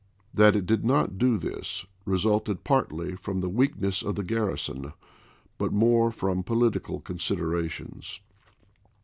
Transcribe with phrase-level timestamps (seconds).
[0.33, 4.93] That it did not do this resulted partly from the weakness of the garrison,
[5.59, 8.19] but more from political considera tions.